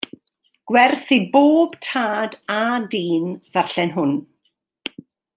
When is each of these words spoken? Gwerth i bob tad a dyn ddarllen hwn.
Gwerth 0.69 1.09
i 1.17 1.17
bob 1.35 1.75
tad 1.87 2.37
a 2.55 2.59
dyn 2.95 3.27
ddarllen 3.53 3.93
hwn. 3.99 4.15